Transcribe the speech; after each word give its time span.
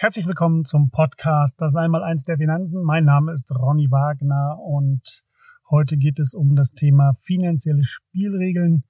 Herzlich 0.00 0.28
willkommen 0.28 0.64
zum 0.64 0.90
Podcast 0.90 1.60
Das 1.60 1.74
einmal 1.74 2.04
eins 2.04 2.22
der 2.22 2.38
Finanzen. 2.38 2.84
Mein 2.84 3.04
Name 3.04 3.32
ist 3.32 3.50
Ronny 3.50 3.90
Wagner 3.90 4.56
und 4.60 5.24
heute 5.70 5.96
geht 5.96 6.20
es 6.20 6.34
um 6.34 6.54
das 6.54 6.70
Thema 6.70 7.14
finanzielle 7.14 7.82
Spielregeln. 7.82 8.84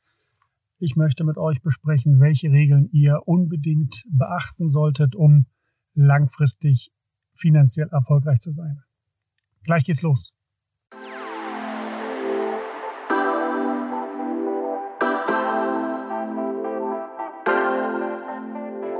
Ich 0.78 0.96
möchte 0.96 1.24
mit 1.24 1.38
euch 1.38 1.62
besprechen, 1.62 2.20
welche 2.20 2.50
Regeln 2.50 2.90
ihr 2.92 3.22
unbedingt 3.24 4.04
beachten 4.10 4.68
solltet, 4.68 5.16
um 5.16 5.46
langfristig 5.94 6.92
finanziell 7.32 7.88
erfolgreich 7.90 8.40
zu 8.40 8.52
sein. 8.52 8.82
Gleich 9.62 9.84
geht's 9.84 10.02
los. 10.02 10.34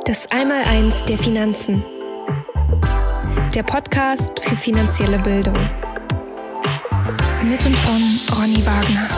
Das 0.07 0.27
Einmaleins 0.31 1.05
der 1.05 1.19
Finanzen. 1.19 1.85
Der 3.55 3.63
Podcast 3.63 4.39
für 4.41 4.57
finanzielle 4.57 5.19
Bildung. 5.23 5.57
Mit 7.45 7.65
und 7.65 7.77
von 7.77 8.03
Ronny 8.37 8.65
Wagner. 8.67 9.09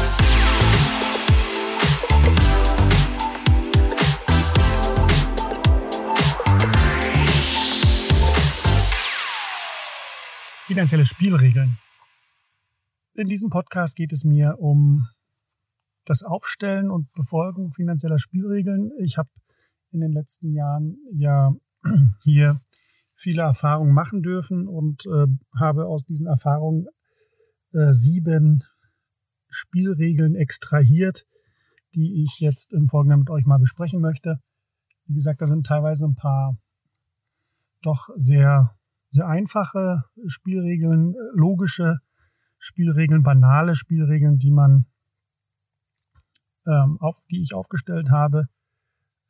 Finanzielle 10.67 11.05
Spielregeln. 11.05 11.79
In 13.15 13.27
diesem 13.27 13.51
Podcast 13.51 13.97
geht 13.97 14.13
es 14.13 14.23
mir 14.23 14.57
um 14.61 15.09
das 16.05 16.23
Aufstellen 16.23 16.91
und 16.91 17.13
Befolgen 17.15 17.73
finanzieller 17.73 18.21
Spielregeln. 18.21 18.93
Ich 19.01 19.19
habe 19.19 19.29
in 19.91 20.01
den 20.01 20.13
letzten 20.13 20.53
Jahren 20.53 20.99
ja 21.13 21.53
hier 22.23 22.61
viele 23.21 23.43
Erfahrungen 23.43 23.93
machen 23.93 24.23
dürfen 24.23 24.67
und 24.67 25.05
äh, 25.07 25.27
habe 25.59 25.87
aus 25.87 26.05
diesen 26.05 26.27
Erfahrungen 26.27 26.87
äh, 27.73 27.93
sieben 27.93 28.65
Spielregeln 29.49 30.35
extrahiert, 30.35 31.27
die 31.95 32.23
ich 32.23 32.41
jetzt 32.41 32.73
im 32.73 32.87
Folgenden 32.87 33.21
mit 33.21 33.31
euch 33.31 33.45
mal 33.45 33.59
besprechen 33.59 34.01
möchte. 34.01 34.41
Wie 35.05 35.15
gesagt, 35.15 35.43
da 35.43 35.47
sind 35.47 35.67
teilweise 35.67 36.07
ein 36.07 36.15
paar 36.15 36.57
doch 37.83 38.09
sehr, 38.17 38.75
sehr 39.11 39.27
einfache 39.27 40.05
Spielregeln, 40.27 41.15
logische 41.35 41.99
Spielregeln, 42.59 43.23
banale 43.23 43.75
Spielregeln, 43.75 44.39
die 44.39 44.51
man 44.51 44.87
ähm, 46.67 46.97
auf, 47.01 47.25
die 47.31 47.43
ich 47.43 47.55
aufgestellt 47.55 48.11
habe 48.11 48.41
äh, 48.41 48.60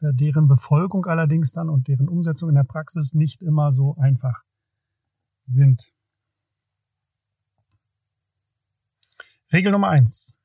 deren 0.00 0.48
Befolgung 0.48 1.06
allerdings 1.06 1.52
dann 1.52 1.68
und 1.68 1.88
deren 1.88 2.08
Umsetzung 2.08 2.48
in 2.48 2.54
der 2.54 2.64
Praxis 2.64 3.14
nicht 3.14 3.42
immer 3.42 3.72
so 3.72 3.96
einfach 3.96 4.42
sind. 5.44 5.92
Regel 9.52 9.72
Nummer 9.72 9.88
eins. 9.88 10.36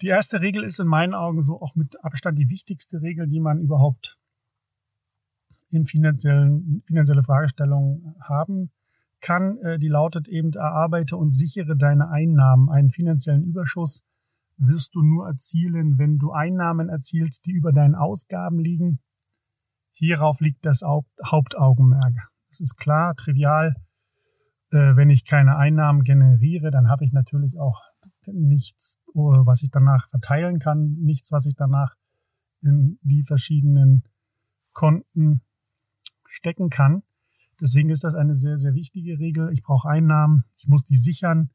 Die 0.00 0.08
erste 0.08 0.40
Regel 0.40 0.64
ist 0.64 0.80
in 0.80 0.86
meinen 0.86 1.14
Augen 1.14 1.44
so 1.44 1.60
auch 1.60 1.74
mit 1.74 2.02
Abstand 2.02 2.38
die 2.38 2.48
wichtigste 2.48 3.02
Regel, 3.02 3.28
die 3.28 3.40
man 3.40 3.60
überhaupt 3.60 4.18
in 5.68 5.84
finanziellen, 5.84 6.82
finanzielle 6.86 7.22
Fragestellungen 7.22 8.16
haben 8.20 8.70
kann. 9.20 9.58
Äh, 9.58 9.78
die 9.78 9.88
lautet 9.88 10.26
eben, 10.28 10.50
erarbeite 10.52 11.16
und 11.16 11.32
sichere 11.32 11.76
deine 11.76 12.08
Einnahmen, 12.08 12.70
einen 12.70 12.90
finanziellen 12.90 13.44
Überschuss 13.44 14.02
wirst 14.60 14.94
du 14.94 15.02
nur 15.02 15.26
erzielen, 15.26 15.98
wenn 15.98 16.18
du 16.18 16.32
Einnahmen 16.32 16.88
erzielst, 16.88 17.46
die 17.46 17.52
über 17.52 17.72
deinen 17.72 17.94
Ausgaben 17.94 18.58
liegen. 18.58 19.00
Hierauf 19.92 20.40
liegt 20.40 20.64
das 20.64 20.82
Hauptaugenmerk. 20.82 22.28
Es 22.50 22.60
ist 22.60 22.76
klar, 22.76 23.14
trivial, 23.14 23.74
äh, 24.70 24.96
wenn 24.96 25.10
ich 25.10 25.24
keine 25.24 25.56
Einnahmen 25.56 26.02
generiere, 26.02 26.70
dann 26.70 26.88
habe 26.88 27.04
ich 27.04 27.12
natürlich 27.12 27.58
auch 27.58 27.80
nichts, 28.26 28.98
oh, 29.14 29.32
was 29.46 29.62
ich 29.62 29.70
danach 29.70 30.08
verteilen 30.10 30.58
kann, 30.58 30.96
nichts, 31.00 31.32
was 31.32 31.46
ich 31.46 31.54
danach 31.56 31.94
in 32.62 32.98
die 33.02 33.22
verschiedenen 33.22 34.04
Konten 34.72 35.40
stecken 36.26 36.68
kann. 36.70 37.02
Deswegen 37.60 37.90
ist 37.90 38.04
das 38.04 38.14
eine 38.14 38.34
sehr, 38.34 38.56
sehr 38.56 38.74
wichtige 38.74 39.18
Regel. 39.18 39.50
Ich 39.52 39.62
brauche 39.62 39.88
Einnahmen, 39.88 40.44
ich 40.56 40.68
muss 40.68 40.84
die 40.84 40.96
sichern 40.96 41.50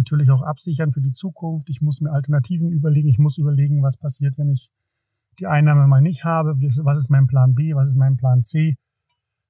natürlich 0.00 0.30
auch 0.30 0.42
absichern 0.42 0.92
für 0.92 1.02
die 1.02 1.10
Zukunft. 1.12 1.68
Ich 1.68 1.82
muss 1.82 2.00
mir 2.00 2.10
Alternativen 2.10 2.70
überlegen. 2.70 3.08
Ich 3.08 3.18
muss 3.18 3.38
überlegen, 3.38 3.82
was 3.82 3.96
passiert, 3.96 4.38
wenn 4.38 4.48
ich 4.48 4.70
die 5.38 5.46
Einnahme 5.46 5.86
mal 5.86 6.00
nicht 6.00 6.24
habe. 6.24 6.54
Was 6.58 6.98
ist 6.98 7.10
mein 7.10 7.26
Plan 7.26 7.54
B? 7.54 7.74
Was 7.74 7.90
ist 7.90 7.96
mein 7.96 8.16
Plan 8.16 8.42
C? 8.44 8.76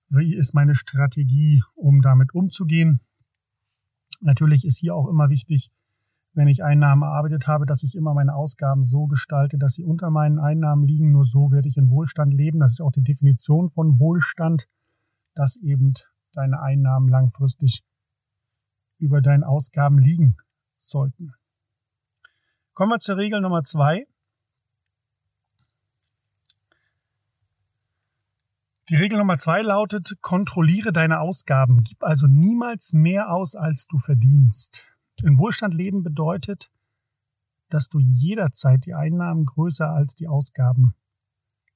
Wie 0.08 0.34
ist 0.34 0.54
meine 0.54 0.74
Strategie, 0.74 1.62
um 1.76 2.02
damit 2.02 2.34
umzugehen? 2.34 3.00
Natürlich 4.20 4.64
ist 4.64 4.78
hier 4.78 4.96
auch 4.96 5.08
immer 5.08 5.30
wichtig, 5.30 5.70
wenn 6.32 6.48
ich 6.48 6.64
Einnahmen 6.64 7.02
erarbeitet 7.02 7.46
habe, 7.46 7.64
dass 7.64 7.84
ich 7.84 7.94
immer 7.94 8.12
meine 8.12 8.34
Ausgaben 8.34 8.82
so 8.82 9.06
gestalte, 9.06 9.56
dass 9.56 9.74
sie 9.74 9.84
unter 9.84 10.10
meinen 10.10 10.38
Einnahmen 10.38 10.84
liegen. 10.84 11.12
Nur 11.12 11.24
so 11.24 11.52
werde 11.52 11.68
ich 11.68 11.76
in 11.76 11.90
Wohlstand 11.90 12.34
leben. 12.34 12.58
Das 12.58 12.72
ist 12.72 12.80
auch 12.80 12.92
die 12.92 13.04
Definition 13.04 13.68
von 13.68 13.98
Wohlstand, 13.98 14.66
dass 15.34 15.56
eben 15.56 15.94
deine 16.32 16.60
Einnahmen 16.60 17.08
langfristig 17.08 17.84
über 19.00 19.20
deinen 19.20 19.44
Ausgaben 19.44 19.98
liegen 19.98 20.36
sollten. 20.78 21.34
Kommen 22.74 22.92
wir 22.92 22.98
zur 22.98 23.16
Regel 23.16 23.40
Nummer 23.40 23.62
zwei. 23.62 24.06
Die 28.88 28.96
Regel 28.96 29.18
Nummer 29.18 29.38
zwei 29.38 29.62
lautet, 29.62 30.18
kontrolliere 30.20 30.92
deine 30.92 31.20
Ausgaben. 31.20 31.84
Gib 31.84 32.02
also 32.02 32.26
niemals 32.26 32.92
mehr 32.92 33.32
aus, 33.32 33.54
als 33.54 33.86
du 33.86 33.98
verdienst. 33.98 34.84
In 35.22 35.38
Wohlstand 35.38 35.74
leben 35.74 36.02
bedeutet, 36.02 36.70
dass 37.68 37.88
du 37.88 38.00
jederzeit 38.00 38.84
die 38.86 38.94
Einnahmen 38.94 39.44
größer 39.44 39.88
als 39.88 40.14
die 40.14 40.26
Ausgaben 40.26 40.94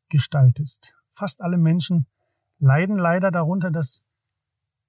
gestaltest. 0.09 0.95
Fast 1.11 1.41
alle 1.41 1.57
Menschen 1.57 2.07
leiden 2.59 2.99
leider 2.99 3.31
darunter, 3.31 3.71
dass 3.71 4.09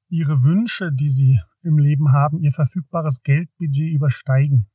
ihre 0.09 0.43
Wünsche, 0.43 0.91
die 0.91 1.09
sie 1.09 1.39
im 1.65 1.77
Leben 1.77 2.11
haben, 2.11 2.39
ihr 2.39 2.51
verfügbares 2.51 3.23
Geldbudget 3.23 3.93
übersteigen. 3.93 4.67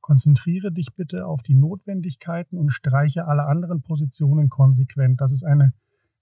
Konzentriere 0.00 0.70
dich 0.70 0.94
bitte 0.94 1.26
auf 1.26 1.42
die 1.42 1.54
Notwendigkeiten 1.54 2.58
und 2.58 2.70
streiche 2.70 3.26
alle 3.26 3.46
anderen 3.46 3.82
Positionen 3.82 4.50
konsequent. 4.50 5.20
Das 5.20 5.32
ist 5.32 5.44
eine 5.44 5.72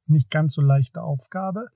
nicht 0.07 0.31
ganz 0.31 0.55
so 0.55 0.63
leichte 0.63 1.03
Aufgabe. 1.03 1.67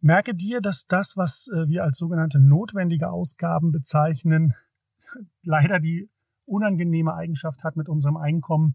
Merke 0.00 0.34
dir, 0.34 0.60
dass 0.60 0.86
das, 0.86 1.16
was 1.16 1.48
äh, 1.48 1.66
wir 1.68 1.82
als 1.82 1.98
sogenannte 1.98 2.38
notwendige 2.38 3.10
Ausgaben 3.10 3.72
bezeichnen, 3.72 4.54
leider 5.42 5.80
die 5.80 6.10
unangenehme 6.44 7.14
Eigenschaft 7.14 7.64
hat, 7.64 7.76
mit 7.76 7.88
unserem 7.88 8.16
Einkommen 8.16 8.74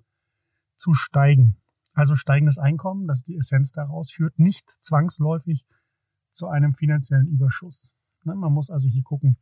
zu 0.75 0.94
steigen. 0.94 1.56
Also 1.94 2.16
steigendes 2.16 2.57
Einkommen, 2.57 3.07
das 3.07 3.19
ist 3.19 3.28
die 3.28 3.38
Essenz 3.38 3.72
daraus, 3.72 4.12
führt 4.12 4.39
nicht 4.39 4.69
zwangsläufig 4.84 5.66
zu 6.31 6.47
einem 6.47 6.73
finanziellen 6.73 7.28
Überschuss. 7.28 7.91
Ne, 8.24 8.35
man 8.35 8.53
muss 8.53 8.69
also 8.69 8.88
hier 8.88 9.03
gucken, 9.03 9.38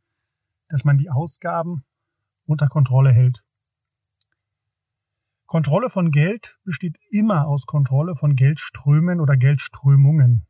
dass 0.68 0.84
man 0.84 0.98
die 0.98 1.10
Ausgaben 1.10 1.84
unter 2.46 2.68
Kontrolle 2.68 3.12
hält. 3.12 3.44
Kontrolle 5.46 5.88
von 5.88 6.10
Geld 6.10 6.58
besteht 6.64 6.98
immer 7.10 7.46
aus 7.46 7.64
Kontrolle 7.64 8.14
von 8.14 8.36
Geldströmen 8.36 9.20
oder 9.20 9.36
Geldströmungen. 9.36 10.46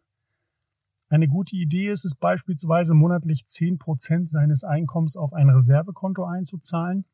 Eine 1.09 1.29
gute 1.29 1.57
Idee 1.57 1.91
ist 1.91 2.05
es 2.05 2.15
beispielsweise 2.15 2.95
monatlich 2.95 3.43
10% 3.43 4.29
seines 4.29 4.65
Einkommens 4.65 5.17
auf 5.17 5.33
ein 5.33 5.49
Reservekonto 5.49 6.25
einzuzahlen 6.25 7.07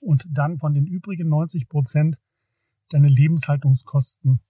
und 0.00 0.26
dann 0.30 0.58
von 0.58 0.74
den 0.74 0.86
übrigen 0.86 1.32
90% 1.32 2.16
deine 2.90 3.08
Lebenshaltungskosten 3.08 4.40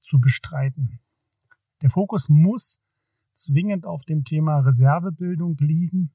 zu 0.00 0.18
bestreiten. 0.20 1.00
Der 1.82 1.90
Fokus 1.90 2.28
muss 2.28 2.80
zwingend 3.38 3.86
auf 3.86 4.02
dem 4.04 4.24
Thema 4.24 4.60
Reservebildung 4.60 5.56
liegen 5.58 6.12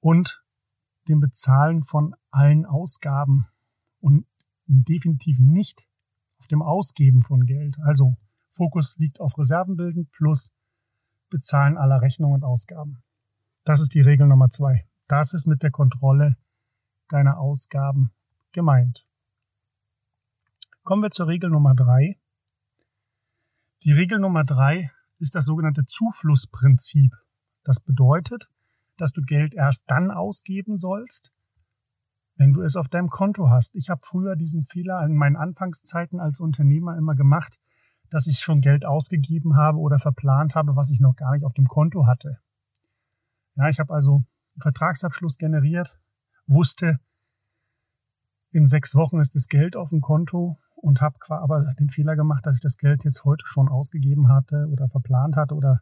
und 0.00 0.44
dem 1.08 1.20
Bezahlen 1.20 1.82
von 1.82 2.14
allen 2.30 2.66
Ausgaben 2.66 3.46
und 4.00 4.26
definitiv 4.66 5.38
nicht 5.40 5.86
auf 6.38 6.46
dem 6.46 6.62
Ausgeben 6.62 7.22
von 7.22 7.46
Geld. 7.46 7.78
Also 7.80 8.16
Fokus 8.50 8.96
liegt 8.98 9.20
auf 9.20 9.38
Reservenbilden 9.38 10.08
plus 10.10 10.52
Bezahlen 11.30 11.76
aller 11.76 12.00
Rechnungen 12.00 12.36
und 12.36 12.44
Ausgaben. 12.44 13.02
Das 13.64 13.80
ist 13.80 13.94
die 13.94 14.00
Regel 14.00 14.26
Nummer 14.26 14.48
zwei. 14.48 14.86
Das 15.08 15.32
ist 15.32 15.46
mit 15.46 15.62
der 15.62 15.70
Kontrolle 15.70 16.36
deiner 17.08 17.38
Ausgaben 17.38 18.12
gemeint. 18.52 19.06
Kommen 20.84 21.02
wir 21.02 21.10
zur 21.10 21.28
Regel 21.28 21.50
Nummer 21.50 21.74
drei. 21.74 22.18
Die 23.84 23.92
Regel 23.92 24.18
Nummer 24.18 24.44
drei 24.44 24.90
ist 25.18 25.34
das 25.34 25.44
sogenannte 25.44 25.84
Zuflussprinzip. 25.84 27.12
Das 27.64 27.80
bedeutet, 27.80 28.50
dass 28.96 29.12
du 29.12 29.22
Geld 29.22 29.54
erst 29.54 29.82
dann 29.86 30.10
ausgeben 30.10 30.76
sollst, 30.76 31.32
wenn 32.36 32.52
du 32.52 32.62
es 32.62 32.76
auf 32.76 32.88
deinem 32.88 33.08
Konto 33.08 33.50
hast. 33.50 33.74
Ich 33.74 33.90
habe 33.90 34.00
früher 34.04 34.36
diesen 34.36 34.62
Fehler 34.62 35.04
in 35.04 35.16
meinen 35.16 35.36
Anfangszeiten 35.36 36.20
als 36.20 36.40
Unternehmer 36.40 36.96
immer 36.96 37.14
gemacht, 37.14 37.58
dass 38.10 38.26
ich 38.26 38.40
schon 38.40 38.60
Geld 38.60 38.86
ausgegeben 38.86 39.56
habe 39.56 39.78
oder 39.78 39.98
verplant 39.98 40.54
habe, 40.54 40.76
was 40.76 40.90
ich 40.90 41.00
noch 41.00 41.14
gar 41.14 41.32
nicht 41.32 41.44
auf 41.44 41.52
dem 41.52 41.66
Konto 41.66 42.06
hatte. 42.06 42.38
Ja, 43.56 43.68
ich 43.68 43.80
habe 43.80 43.92
also 43.92 44.24
einen 44.54 44.62
Vertragsabschluss 44.62 45.36
generiert, 45.36 45.98
wusste, 46.46 47.00
in 48.50 48.66
sechs 48.66 48.94
Wochen 48.94 49.20
ist 49.20 49.34
das 49.34 49.48
Geld 49.48 49.76
auf 49.76 49.90
dem 49.90 50.00
Konto 50.00 50.58
und 50.76 51.00
habe 51.00 51.16
aber 51.28 51.72
den 51.78 51.88
Fehler 51.88 52.16
gemacht, 52.16 52.46
dass 52.46 52.56
ich 52.56 52.60
das 52.60 52.76
Geld 52.76 53.04
jetzt 53.04 53.24
heute 53.24 53.44
schon 53.46 53.68
ausgegeben 53.68 54.28
hatte 54.28 54.68
oder 54.70 54.88
verplant 54.88 55.36
hatte 55.36 55.54
oder 55.54 55.80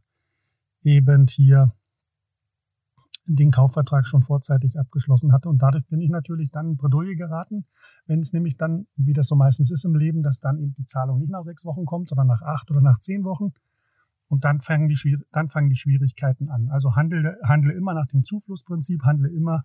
eben 0.83 1.27
hier 1.29 1.73
den 3.27 3.51
Kaufvertrag 3.51 4.07
schon 4.07 4.23
vorzeitig 4.23 4.79
abgeschlossen 4.79 5.33
hatte. 5.33 5.49
Und 5.49 5.61
dadurch 5.61 5.87
bin 5.89 6.01
ich 6.01 6.11
natürlich 6.11 6.51
dann 6.51 6.71
in 6.71 6.77
Bredouille 6.77 7.17
geraten, 7.17 7.67
wenn 8.07 8.21
es 8.21 8.33
nämlich 8.33 8.57
dann, 8.57 8.87
wie 8.97 9.13
das 9.13 9.27
so 9.27 9.35
meistens 9.35 9.71
ist 9.71 9.85
im 9.85 9.97
Leben, 9.97 10.23
dass 10.23 10.39
dann 10.39 10.59
eben 10.59 10.75
die 10.75 10.85
Zahlung 10.85 11.19
nicht 11.19 11.31
nach 11.31 11.43
sechs 11.43 11.65
Wochen 11.65 11.85
kommt, 11.85 12.09
sondern 12.09 12.29
nach 12.29 12.43
acht 12.43 12.71
oder 12.71 12.81
nach 12.81 12.99
zehn 12.99 13.25
Wochen. 13.25 13.53
Und 14.29 14.45
dann 14.45 14.61
fangen 14.61 14.89
die, 14.89 15.19
dann 15.33 15.49
fangen 15.49 15.69
die 15.69 15.77
Schwierigkeiten 15.77 16.49
an. 16.49 16.69
Also 16.71 16.95
handle, 16.95 17.37
handle 17.43 17.73
immer 17.73 17.95
nach 17.95 18.07
dem 18.07 18.25
Zuflussprinzip, 18.25 19.03
handle 19.03 19.29
immer 19.29 19.65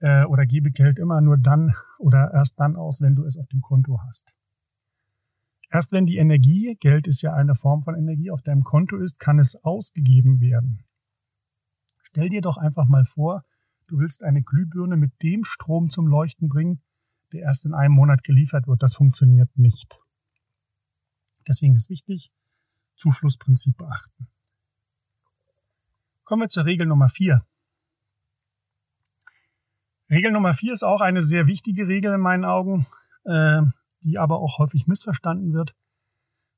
äh, 0.00 0.24
oder 0.24 0.46
gebe 0.46 0.70
Geld 0.70 0.98
immer 0.98 1.20
nur 1.20 1.38
dann 1.38 1.74
oder 1.98 2.32
erst 2.32 2.58
dann 2.58 2.76
aus, 2.76 3.00
wenn 3.00 3.14
du 3.14 3.24
es 3.24 3.36
auf 3.36 3.46
dem 3.46 3.60
Konto 3.60 4.00
hast. 4.02 4.34
Erst 5.70 5.92
wenn 5.92 6.04
die 6.04 6.16
Energie, 6.16 6.76
Geld 6.80 7.06
ist 7.06 7.22
ja 7.22 7.32
eine 7.32 7.54
Form 7.54 7.82
von 7.82 7.94
Energie, 7.94 8.30
auf 8.30 8.42
deinem 8.42 8.64
Konto 8.64 8.96
ist, 8.96 9.20
kann 9.20 9.38
es 9.38 9.54
ausgegeben 9.64 10.40
werden. 10.40 10.84
Stell 12.02 12.28
dir 12.28 12.40
doch 12.40 12.56
einfach 12.56 12.86
mal 12.86 13.04
vor, 13.04 13.44
du 13.86 13.98
willst 13.98 14.24
eine 14.24 14.42
Glühbirne 14.42 14.96
mit 14.96 15.12
dem 15.22 15.44
Strom 15.44 15.88
zum 15.88 16.08
Leuchten 16.08 16.48
bringen, 16.48 16.82
der 17.32 17.42
erst 17.42 17.66
in 17.66 17.74
einem 17.74 17.94
Monat 17.94 18.24
geliefert 18.24 18.66
wird. 18.66 18.82
Das 18.82 18.94
funktioniert 18.94 19.56
nicht. 19.56 20.00
Deswegen 21.46 21.76
ist 21.76 21.88
wichtig, 21.88 22.32
Zuflussprinzip 22.96 23.76
beachten. 23.76 24.28
Kommen 26.24 26.42
wir 26.42 26.48
zur 26.48 26.64
Regel 26.64 26.86
Nummer 26.86 27.08
vier. 27.08 27.46
Regel 30.10 30.32
Nummer 30.32 30.54
vier 30.54 30.72
ist 30.72 30.82
auch 30.82 31.00
eine 31.00 31.22
sehr 31.22 31.46
wichtige 31.46 31.86
Regel 31.86 32.14
in 32.14 32.20
meinen 32.20 32.44
Augen, 32.44 32.86
äh, 33.24 33.62
die 34.02 34.18
aber 34.18 34.38
auch 34.40 34.58
häufig 34.58 34.86
missverstanden 34.86 35.52
wird. 35.52 35.74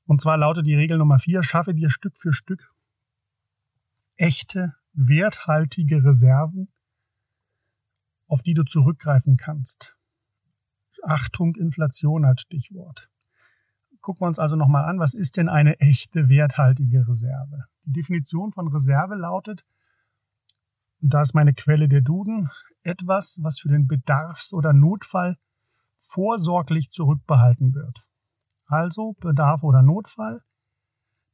Und 0.07 0.21
zwar 0.21 0.37
lautet 0.37 0.67
die 0.67 0.75
Regel 0.75 0.99
Nummer 0.99 1.19
vier, 1.19 1.43
schaffe 1.43 1.75
dir 1.75 1.91
Stück 1.91 2.17
für 2.17 2.33
Stück 2.33 2.73
echte 4.17 4.75
werthaltige 4.93 6.05
Reserven, 6.05 6.69
auf 8.29 8.43
die 8.43 8.55
du 8.55 8.63
zurückgreifen 8.63 9.37
kannst. 9.37 9.97
Achtung, 11.03 11.57
Inflation 11.57 12.25
als 12.25 12.43
Stichwort. 12.43 13.11
Gucken 14.01 14.23
wir 14.23 14.29
uns 14.29 14.39
also 14.39 14.57
nochmal 14.57 14.85
an, 14.85 14.99
was 14.99 15.15
ist 15.15 15.37
denn 15.37 15.49
eine 15.49 15.79
echte 15.81 16.29
werthaltige 16.29 17.07
Reserve? 17.07 17.65
Die 17.85 17.93
Definition 17.93 18.53
von 18.53 18.69
Reserve 18.69 19.15
lautet, 19.15 19.65
und 21.03 21.13
da 21.13 21.23
ist 21.23 21.35
meine 21.35 21.53
Quelle 21.53 21.89
der 21.89 22.01
Duden, 22.01 22.49
etwas, 22.83 23.39
was 23.43 23.59
für 23.59 23.69
den 23.69 23.87
Bedarfs- 23.87 24.53
oder 24.53 24.73
Notfall 24.73 25.37
vorsorglich 25.97 26.91
zurückbehalten 26.91 27.75
wird. 27.75 27.99
Also 28.67 29.15
Bedarf 29.21 29.63
oder 29.63 29.83
Notfall 29.83 30.43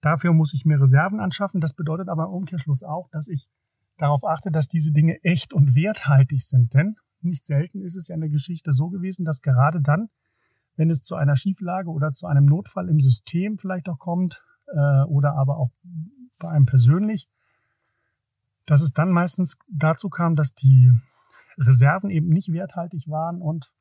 Dafür 0.00 0.32
muss 0.32 0.55
ich 0.55 0.65
mir 0.65 0.81
Reserven 0.81 1.20
anschaffen. 1.20 1.61
Das 1.61 1.75
bedeutet 1.75 2.09
aber 2.09 2.25
im 2.25 2.32
Umkehrschluss 2.32 2.82
auch, 2.82 3.09
dass 3.11 3.29
ich 3.29 3.49
darauf 3.97 4.25
achte, 4.25 4.50
dass 4.50 4.69
diese 4.69 4.93
Dinge 4.93 5.17
echt 5.23 5.53
und 5.53 5.75
werthaltig 5.75 6.41
sind. 6.43 6.75
Denn 6.75 6.97
nicht 7.20 7.44
selten 7.44 7.82
ist 7.82 7.97
es 7.97 8.09
ja 8.09 8.15
in 8.15 8.20
der 8.20 8.31
Geschichte 8.31 8.73
so 8.73 8.88
gewesen, 8.91 9.25
dass 9.25 9.43
gerade 9.43 9.81
dann, 9.81 10.09
wenn 10.76 10.91
es 10.91 11.03
zu 11.03 11.17
einer 11.17 11.35
Schieflage 11.35 11.91
oder 11.91 12.12
zu 12.12 12.26
einem 12.26 12.44
Notfall 12.44 12.88
im 12.88 13.00
System 13.00 13.59
vielleicht 13.59 13.88
auch 13.88 13.99
kommt, 13.99 14.44
äh, 14.69 15.03
oder 15.09 15.35
aber 15.35 15.59
auch 15.59 15.70
bei 16.38 16.49
einem 16.50 16.67
persönlich, 16.67 17.29
dass 18.69 18.82
es 18.82 18.93
dann 18.93 19.11
meistens 19.11 19.56
dazu 19.70 20.11
kam, 20.11 20.37
dass 20.37 20.53
die 20.53 20.93
Reserven 21.56 22.11
eben 22.11 22.29
nicht 22.29 22.53
werthaltig 22.53 23.09
waren 23.09 23.41
und 23.41 23.73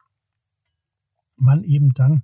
man 1.36 1.64
eben 1.64 1.90
dann 1.94 2.24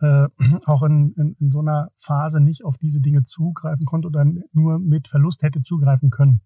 äh, 0.00 0.28
auch 0.66 0.82
in, 0.82 1.14
in, 1.14 1.36
in 1.40 1.50
so 1.50 1.60
einer 1.60 1.90
Phase 1.96 2.40
nicht 2.40 2.62
auf 2.64 2.76
diese 2.76 3.00
Dinge 3.00 3.24
zugreifen 3.24 3.86
konnte 3.86 4.06
oder 4.06 4.26
nur 4.52 4.78
mit 4.78 5.08
Verlust 5.08 5.42
hätte 5.42 5.62
zugreifen 5.62 6.10
können. 6.10 6.42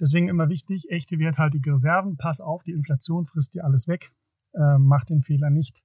Deswegen 0.00 0.28
immer 0.28 0.48
wichtig, 0.48 0.90
echte 0.90 1.18
werthaltige 1.18 1.72
Reserven, 1.72 2.16
pass 2.16 2.40
auf, 2.40 2.64
die 2.64 2.72
Inflation 2.72 3.24
frisst 3.24 3.54
dir 3.54 3.64
alles 3.64 3.86
weg, 3.86 4.12
äh, 4.52 4.78
mach 4.78 5.04
den 5.04 5.22
Fehler 5.22 5.48
nicht 5.48 5.84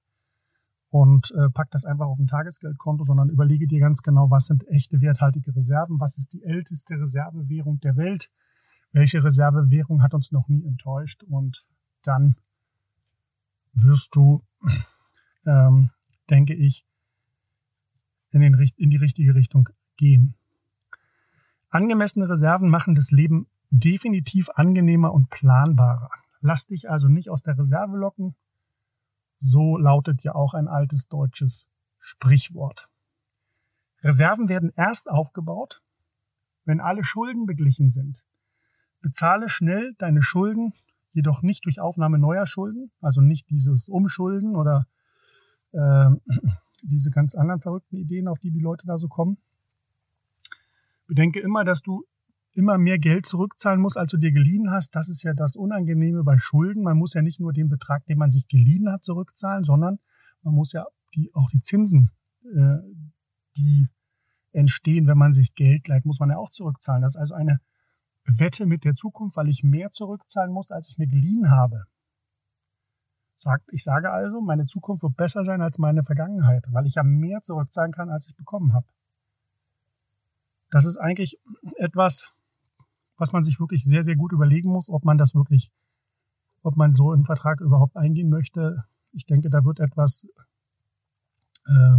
und 0.90 1.30
äh, 1.30 1.48
pack 1.50 1.70
das 1.70 1.84
einfach 1.84 2.06
auf 2.06 2.18
ein 2.18 2.26
Tagesgeldkonto, 2.26 3.04
sondern 3.04 3.30
überlege 3.30 3.68
dir 3.68 3.78
ganz 3.78 4.02
genau, 4.02 4.30
was 4.30 4.46
sind 4.46 4.66
echte 4.68 5.00
werthaltige 5.00 5.54
Reserven, 5.54 6.00
was 6.00 6.18
ist 6.18 6.32
die 6.32 6.42
älteste 6.42 7.00
Reservewährung 7.00 7.78
der 7.78 7.96
Welt, 7.96 8.28
welche 8.92 9.24
Reservewährung 9.24 10.02
hat 10.02 10.14
uns 10.14 10.32
noch 10.32 10.48
nie 10.48 10.64
enttäuscht 10.64 11.22
und 11.24 11.66
dann 12.02 12.36
wirst 13.74 14.14
du 14.14 14.42
ähm, 15.46 15.90
denke 16.30 16.54
ich, 16.54 16.86
in, 18.30 18.40
den, 18.40 18.54
in 18.76 18.90
die 18.90 18.96
richtige 18.96 19.34
Richtung 19.34 19.68
gehen. 19.96 20.34
Angemessene 21.68 22.28
Reserven 22.28 22.68
machen 22.68 22.94
das 22.94 23.10
Leben 23.10 23.48
definitiv 23.70 24.48
angenehmer 24.54 25.12
und 25.12 25.30
planbarer. 25.30 26.10
Lass 26.40 26.66
dich 26.66 26.90
also 26.90 27.08
nicht 27.08 27.30
aus 27.30 27.42
der 27.42 27.58
Reserve 27.58 27.96
locken. 27.96 28.34
So 29.38 29.76
lautet 29.76 30.22
ja 30.22 30.34
auch 30.34 30.54
ein 30.54 30.68
altes 30.68 31.08
deutsches 31.08 31.68
Sprichwort. 31.98 32.88
Reserven 34.02 34.48
werden 34.48 34.72
erst 34.76 35.10
aufgebaut, 35.10 35.82
wenn 36.64 36.80
alle 36.80 37.04
Schulden 37.04 37.46
beglichen 37.46 37.88
sind. 37.88 38.24
Bezahle 39.02 39.48
schnell 39.48 39.94
deine 39.98 40.22
Schulden, 40.22 40.72
jedoch 41.12 41.42
nicht 41.42 41.66
durch 41.66 41.80
Aufnahme 41.80 42.18
neuer 42.18 42.46
Schulden, 42.46 42.90
also 43.00 43.20
nicht 43.20 43.50
dieses 43.50 43.88
Umschulden 43.88 44.56
oder 44.56 44.86
äh, 45.72 46.10
diese 46.82 47.10
ganz 47.10 47.34
anderen 47.34 47.60
verrückten 47.60 47.96
Ideen, 47.96 48.28
auf 48.28 48.38
die 48.38 48.50
die 48.50 48.60
Leute 48.60 48.86
da 48.86 48.96
so 48.96 49.08
kommen. 49.08 49.36
Bedenke 51.06 51.40
immer, 51.40 51.64
dass 51.64 51.82
du 51.82 52.04
immer 52.54 52.78
mehr 52.78 52.98
Geld 52.98 53.26
zurückzahlen 53.26 53.80
musst, 53.80 53.96
als 53.96 54.10
du 54.12 54.18
dir 54.18 54.32
geliehen 54.32 54.70
hast. 54.70 54.94
Das 54.94 55.08
ist 55.08 55.22
ja 55.22 55.34
das 55.34 55.56
Unangenehme 55.56 56.22
bei 56.22 56.38
Schulden. 56.38 56.82
Man 56.82 56.98
muss 56.98 57.14
ja 57.14 57.22
nicht 57.22 57.40
nur 57.40 57.52
den 57.52 57.68
Betrag, 57.68 58.04
den 58.06 58.18
man 58.18 58.30
sich 58.30 58.46
geliehen 58.46 58.90
hat, 58.90 59.04
zurückzahlen, 59.04 59.64
sondern 59.64 59.98
man 60.42 60.54
muss 60.54 60.72
ja 60.72 60.86
die, 61.14 61.30
auch 61.34 61.48
die 61.50 61.60
Zinsen, 61.60 62.10
äh, 62.44 62.78
die 63.56 63.88
entstehen, 64.52 65.06
wenn 65.06 65.18
man 65.18 65.32
sich 65.32 65.54
Geld 65.54 65.88
leiht, 65.88 66.04
muss 66.04 66.20
man 66.20 66.30
ja 66.30 66.36
auch 66.36 66.50
zurückzahlen. 66.50 67.02
Das 67.02 67.14
ist 67.14 67.20
also 67.20 67.34
eine 67.34 67.60
Wette 68.24 68.66
mit 68.66 68.84
der 68.84 68.94
Zukunft, 68.94 69.36
weil 69.36 69.48
ich 69.48 69.62
mehr 69.62 69.90
zurückzahlen 69.90 70.52
muss, 70.52 70.70
als 70.70 70.88
ich 70.88 70.98
mir 70.98 71.06
geliehen 71.06 71.50
habe. 71.50 71.84
Sagt, 73.34 73.72
ich 73.72 73.82
sage 73.82 74.12
also, 74.12 74.40
meine 74.40 74.64
Zukunft 74.64 75.02
wird 75.02 75.16
besser 75.16 75.44
sein 75.44 75.62
als 75.62 75.78
meine 75.78 76.04
Vergangenheit, 76.04 76.66
weil 76.70 76.86
ich 76.86 76.94
ja 76.94 77.02
mehr 77.02 77.40
zurückzahlen 77.40 77.92
kann, 77.92 78.10
als 78.10 78.28
ich 78.28 78.36
bekommen 78.36 78.72
habe. 78.72 78.86
Das 80.70 80.84
ist 80.84 80.96
eigentlich 80.96 81.38
etwas, 81.76 82.32
was 83.16 83.32
man 83.32 83.42
sich 83.42 83.60
wirklich 83.60 83.84
sehr, 83.84 84.04
sehr 84.04 84.16
gut 84.16 84.32
überlegen 84.32 84.70
muss, 84.70 84.88
ob 84.88 85.04
man 85.04 85.18
das 85.18 85.34
wirklich, 85.34 85.72
ob 86.62 86.76
man 86.76 86.94
so 86.94 87.12
einen 87.12 87.24
Vertrag 87.24 87.60
überhaupt 87.60 87.96
eingehen 87.96 88.30
möchte. 88.30 88.84
Ich 89.12 89.26
denke, 89.26 89.50
da 89.50 89.64
wird 89.64 89.80
etwas 89.80 90.26
äh, 91.66 91.98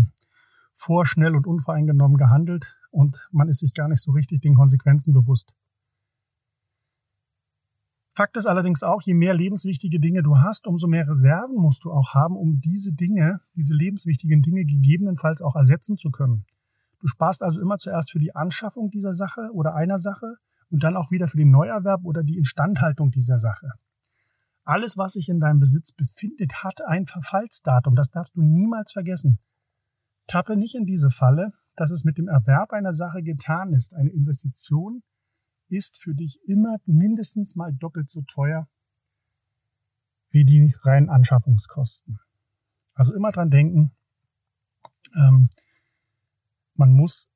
vorschnell 0.73 1.35
und 1.35 1.45
unvoreingenommen 1.45 2.17
gehandelt 2.17 2.75
und 2.89 3.27
man 3.31 3.47
ist 3.47 3.59
sich 3.59 3.73
gar 3.73 3.87
nicht 3.87 4.01
so 4.01 4.11
richtig 4.11 4.41
den 4.41 4.55
Konsequenzen 4.55 5.13
bewusst. 5.13 5.53
Fakt 8.15 8.37
ist 8.37 8.45
allerdings 8.45 8.83
auch, 8.83 9.01
je 9.01 9.15
mehr 9.15 9.33
lebenswichtige 9.33 9.99
Dinge 9.99 10.21
du 10.21 10.37
hast, 10.37 10.67
umso 10.67 10.87
mehr 10.87 11.07
Reserven 11.07 11.55
musst 11.55 11.83
du 11.83 11.91
auch 11.91 12.13
haben, 12.13 12.37
um 12.37 12.61
diese 12.61 12.93
Dinge, 12.93 13.41
diese 13.55 13.73
lebenswichtigen 13.73 14.43
Dinge 14.43 14.65
gegebenenfalls 14.65 15.41
auch 15.41 15.55
ersetzen 15.55 15.97
zu 15.97 16.11
können. 16.11 16.45
Du 16.99 17.07
sparst 17.07 17.41
also 17.41 17.59
immer 17.59 17.79
zuerst 17.79 18.11
für 18.11 18.19
die 18.19 18.35
Anschaffung 18.35 18.91
dieser 18.91 19.13
Sache 19.13 19.49
oder 19.53 19.73
einer 19.73 19.97
Sache 19.97 20.35
und 20.69 20.83
dann 20.83 20.95
auch 20.95 21.09
wieder 21.09 21.27
für 21.27 21.37
den 21.37 21.49
Neuerwerb 21.49 22.05
oder 22.05 22.21
die 22.21 22.37
Instandhaltung 22.37 23.09
dieser 23.09 23.39
Sache. 23.39 23.71
Alles, 24.63 24.95
was 24.95 25.13
sich 25.13 25.27
in 25.27 25.39
deinem 25.39 25.59
Besitz 25.59 25.91
befindet, 25.91 26.63
hat 26.63 26.85
ein 26.85 27.07
Verfallsdatum. 27.07 27.95
Das 27.95 28.11
darfst 28.11 28.35
du 28.35 28.43
niemals 28.43 28.91
vergessen. 28.91 29.39
Tappe 30.27 30.55
nicht 30.55 30.75
in 30.75 30.85
diese 30.85 31.09
Falle, 31.09 31.51
dass 31.75 31.89
es 31.89 32.03
mit 32.03 32.19
dem 32.19 32.27
Erwerb 32.27 32.73
einer 32.73 32.93
Sache 32.93 33.23
getan 33.23 33.73
ist. 33.73 33.95
Eine 33.95 34.11
Investition 34.11 35.01
ist 35.73 35.99
für 35.99 36.13
dich 36.13 36.39
immer 36.45 36.77
mindestens 36.85 37.55
mal 37.55 37.73
doppelt 37.73 38.09
so 38.09 38.21
teuer 38.21 38.67
wie 40.29 40.45
die 40.45 40.75
reinen 40.81 41.09
Anschaffungskosten. 41.09 42.19
Also 42.93 43.13
immer 43.13 43.31
dran 43.31 43.49
denken, 43.49 43.91
ähm, 45.15 45.49
man 46.75 46.91
muss, 46.91 47.29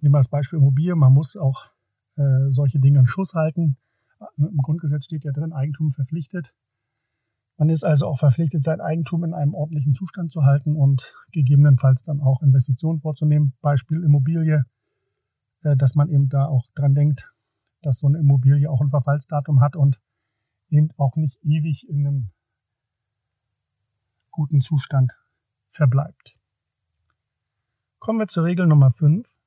nehmen 0.00 0.14
wir 0.14 0.18
das 0.18 0.28
Beispiel 0.28 0.58
Immobilie, 0.58 0.94
man 0.94 1.12
muss 1.12 1.36
auch 1.36 1.66
äh, 2.16 2.50
solche 2.50 2.78
Dinge 2.78 3.00
in 3.00 3.06
Schuss 3.06 3.34
halten. 3.34 3.76
Im 4.36 4.58
Grundgesetz 4.58 5.06
steht 5.06 5.24
ja 5.24 5.32
drin, 5.32 5.52
Eigentum 5.52 5.90
verpflichtet. 5.90 6.54
Man 7.56 7.68
ist 7.68 7.84
also 7.84 8.06
auch 8.06 8.18
verpflichtet, 8.18 8.62
sein 8.62 8.80
Eigentum 8.80 9.24
in 9.24 9.34
einem 9.34 9.54
ordentlichen 9.54 9.92
Zustand 9.92 10.32
zu 10.32 10.44
halten 10.44 10.76
und 10.76 11.14
gegebenenfalls 11.32 12.02
dann 12.02 12.20
auch 12.20 12.42
Investitionen 12.42 12.98
vorzunehmen. 12.98 13.52
Beispiel 13.60 14.02
Immobilie, 14.02 14.64
äh, 15.62 15.76
dass 15.76 15.94
man 15.94 16.08
eben 16.08 16.28
da 16.28 16.46
auch 16.46 16.64
dran 16.74 16.94
denkt, 16.94 17.34
dass 17.82 17.98
so 17.98 18.06
eine 18.06 18.18
Immobilie 18.18 18.70
auch 18.70 18.80
ein 18.80 18.90
Verfallsdatum 18.90 19.60
hat 19.60 19.76
und 19.76 20.00
eben 20.68 20.90
auch 20.96 21.16
nicht 21.16 21.42
ewig 21.42 21.88
in 21.88 22.06
einem 22.06 22.30
guten 24.30 24.60
Zustand 24.60 25.12
verbleibt. 25.68 26.36
Kommen 27.98 28.18
wir 28.18 28.26
zur 28.26 28.44
Regel 28.44 28.66
Nummer 28.66 28.90
5. 28.90 29.38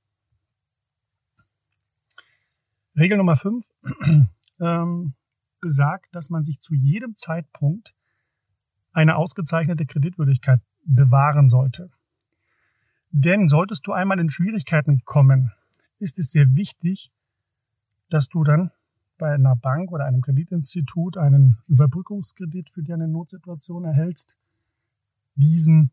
Regel 2.96 3.18
Nummer 3.18 3.36
5 3.36 3.70
ähm, 4.60 5.16
besagt, 5.60 6.14
dass 6.14 6.30
man 6.30 6.44
sich 6.44 6.60
zu 6.60 6.76
jedem 6.76 7.16
Zeitpunkt 7.16 7.96
eine 8.92 9.16
ausgezeichnete 9.16 9.86
Kreditwürdigkeit 9.86 10.62
bewahren 10.86 11.50
sollte. 11.50 11.90
Denn 13.10 13.48
solltest 13.48 13.88
du 13.88 13.94
einmal 13.94 14.20
in 14.20 14.30
Schwierigkeiten 14.30 15.04
kommen, 15.06 15.52
ist 15.98 16.20
es 16.20 16.32
sehr 16.32 16.56
wichtig, 16.56 17.13
dass 18.10 18.30
du 18.30 18.44
dann 18.44 18.72
bei 19.18 19.34
einer 19.34 19.56
Bank 19.56 19.92
oder 19.92 20.06
einem 20.06 20.22
Kreditinstitut 20.22 21.18
einen 21.18 21.58
Überbrückungskredit 21.68 22.70
für 22.70 22.84
deine 22.84 23.08
Notsituation 23.08 23.86
erhältst. 23.86 24.38
Diesen 25.36 25.92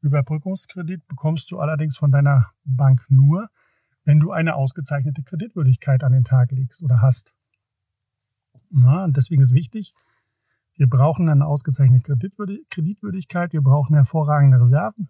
Überbrückungskredit 0.00 1.06
bekommst 1.08 1.50
du 1.50 1.58
allerdings 1.58 1.96
von 1.96 2.12
deiner 2.12 2.52
Bank 2.64 3.04
nur, 3.08 3.48
wenn 4.04 4.20
du 4.20 4.30
eine 4.30 4.54
ausgezeichnete 4.54 5.22
Kreditwürdigkeit 5.22 6.04
an 6.04 6.12
den 6.12 6.24
Tag 6.24 6.52
legst 6.52 6.82
oder 6.82 7.02
hast. 7.02 7.34
Na, 8.70 9.08
deswegen 9.08 9.42
ist 9.42 9.52
wichtig, 9.52 9.94
wir 10.76 10.88
brauchen 10.88 11.28
eine 11.28 11.46
ausgezeichnete 11.46 12.16
Kreditwürdigkeit, 12.70 13.52
wir 13.52 13.62
brauchen 13.62 13.94
hervorragende 13.94 14.60
Reserven. 14.60 15.08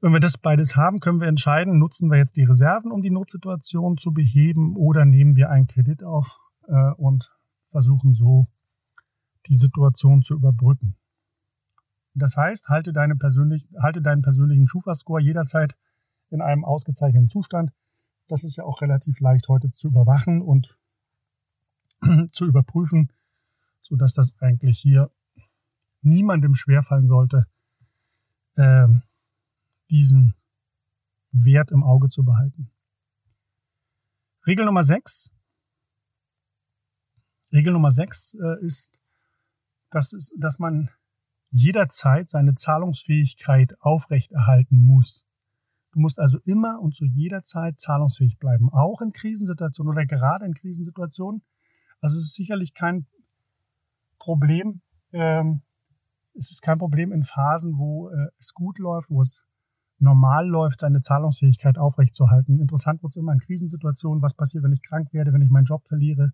Wenn 0.00 0.12
wir 0.12 0.20
das 0.20 0.36
beides 0.36 0.76
haben, 0.76 1.00
können 1.00 1.20
wir 1.20 1.28
entscheiden, 1.28 1.78
nutzen 1.78 2.10
wir 2.10 2.18
jetzt 2.18 2.36
die 2.36 2.44
Reserven, 2.44 2.92
um 2.92 3.02
die 3.02 3.10
Notsituation 3.10 3.96
zu 3.96 4.12
beheben, 4.12 4.76
oder 4.76 5.04
nehmen 5.04 5.36
wir 5.36 5.50
einen 5.50 5.66
Kredit 5.66 6.04
auf 6.04 6.38
äh, 6.68 6.92
und 6.96 7.34
versuchen 7.64 8.12
so 8.12 8.46
die 9.46 9.54
Situation 9.54 10.22
zu 10.22 10.34
überbrücken. 10.34 10.96
Das 12.14 12.36
heißt, 12.36 12.68
halte, 12.68 12.92
deine 12.92 13.16
persönlich, 13.16 13.66
halte 13.80 14.02
deinen 14.02 14.22
persönlichen 14.22 14.68
Schufa-Score 14.68 15.20
jederzeit 15.20 15.76
in 16.30 16.40
einem 16.40 16.64
ausgezeichneten 16.64 17.28
Zustand. 17.28 17.72
Das 18.26 18.44
ist 18.44 18.56
ja 18.56 18.64
auch 18.64 18.80
relativ 18.82 19.20
leicht 19.20 19.48
heute 19.48 19.70
zu 19.70 19.88
überwachen 19.88 20.42
und 20.42 20.78
zu 22.30 22.46
überprüfen, 22.46 23.12
so 23.80 23.96
dass 23.96 24.14
das 24.14 24.34
eigentlich 24.40 24.78
hier 24.78 25.10
niemandem 26.02 26.54
schwerfallen 26.54 27.06
sollte, 27.06 27.46
äh, 28.56 28.88
diesen 29.90 30.34
Wert 31.32 31.70
im 31.72 31.82
Auge 31.82 32.08
zu 32.08 32.24
behalten. 32.24 32.70
Regel 34.46 34.64
Nummer 34.64 34.84
6. 34.84 35.32
Regel 37.52 37.72
Nummer 37.72 37.90
6 37.90 38.34
äh, 38.34 38.64
ist, 38.64 38.98
dass, 39.90 40.12
es, 40.12 40.34
dass 40.38 40.58
man 40.58 40.90
jederzeit 41.50 42.28
seine 42.28 42.54
Zahlungsfähigkeit 42.54 43.76
aufrechterhalten 43.80 44.76
muss. 44.76 45.24
Du 45.92 46.00
musst 46.00 46.20
also 46.20 46.38
immer 46.44 46.80
und 46.80 46.94
zu 46.94 47.06
jeder 47.06 47.42
Zeit 47.42 47.80
zahlungsfähig 47.80 48.38
bleiben, 48.38 48.70
auch 48.70 49.00
in 49.00 49.12
Krisensituationen 49.12 49.92
oder 49.92 50.04
gerade 50.04 50.44
in 50.44 50.54
Krisensituationen. 50.54 51.42
Also 52.00 52.18
es 52.18 52.26
ist 52.26 52.34
sicherlich 52.34 52.74
kein 52.74 53.06
Problem. 54.18 54.82
Ähm, 55.12 55.62
es 56.34 56.50
ist 56.50 56.60
kein 56.60 56.78
Problem 56.78 57.12
in 57.12 57.22
Phasen, 57.22 57.78
wo 57.78 58.10
äh, 58.10 58.28
es 58.38 58.52
gut 58.52 58.78
läuft, 58.78 59.08
wo 59.08 59.22
es 59.22 59.45
normal 59.98 60.46
läuft, 60.46 60.80
seine 60.80 61.00
Zahlungsfähigkeit 61.00 61.78
aufrechtzuerhalten. 61.78 62.58
Interessant 62.60 63.02
wird 63.02 63.12
es 63.12 63.16
immer 63.16 63.32
in 63.32 63.38
Krisensituationen, 63.38 64.22
was 64.22 64.34
passiert, 64.34 64.64
wenn 64.64 64.72
ich 64.72 64.82
krank 64.82 65.12
werde, 65.12 65.32
wenn 65.32 65.42
ich 65.42 65.50
meinen 65.50 65.64
Job 65.64 65.86
verliere, 65.86 66.32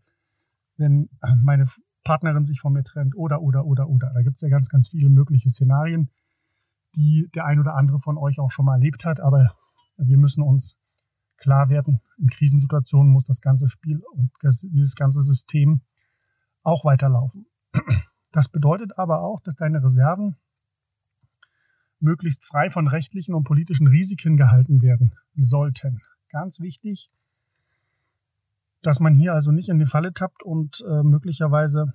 wenn 0.77 1.09
meine 1.43 1.67
Partnerin 2.05 2.45
sich 2.45 2.61
von 2.61 2.73
mir 2.73 2.83
trennt 2.83 3.15
oder, 3.17 3.41
oder, 3.41 3.65
oder, 3.65 3.89
oder. 3.89 4.13
Da 4.13 4.23
gibt 4.23 4.37
es 4.37 4.43
ja 4.43 4.49
ganz, 4.49 4.69
ganz 4.69 4.89
viele 4.89 5.09
mögliche 5.09 5.49
Szenarien, 5.49 6.11
die 6.97 7.29
der 7.35 7.45
ein 7.45 7.61
oder 7.61 7.75
andere 7.75 7.99
von 7.99 8.19
euch 8.19 8.41
auch 8.41 8.51
schon 8.51 8.67
mal 8.67 8.75
erlebt 8.75 9.05
hat. 9.05 9.21
Aber 9.21 9.55
wir 9.97 10.19
müssen 10.19 10.43
uns 10.43 10.77
klar 11.37 11.69
werden, 11.69 12.01
in 12.19 12.29
Krisensituationen 12.29 13.13
muss 13.13 13.25
das 13.25 13.41
ganze 13.41 13.69
Spiel 13.69 14.03
und 14.13 14.31
dieses 14.43 14.95
ganze 14.95 15.23
System 15.23 15.83
auch 16.63 16.85
weiterlaufen. 16.85 17.47
Das 18.33 18.49
bedeutet 18.49 18.99
aber 18.99 19.23
auch, 19.23 19.41
dass 19.41 19.57
deine 19.57 19.83
Reserven 19.83 20.37
möglichst 22.03 22.45
frei 22.45 22.71
von 22.71 22.89
rechtlichen 22.89 23.35
und 23.35 23.45
politischen 23.45 23.87
Risiken 23.87 24.37
gehalten 24.37 24.83
werden 24.83 25.15
sollten. 25.35 26.01
Ganz 26.31 26.61
wichtig, 26.61 27.11
dass 28.83 29.01
man 29.01 29.15
hier 29.15 29.35
also 29.35 29.53
nicht 29.53 29.69
in 29.69 29.79
die 29.79 29.87
Falle 29.87 30.13
tappt 30.13 30.43
und 30.43 30.83
äh, 30.87 31.03
möglicherweise 31.03 31.95